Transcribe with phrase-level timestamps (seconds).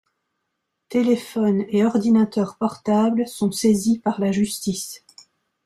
[0.89, 5.05] Téléphone et ordinateur portables sont saisis par la justice.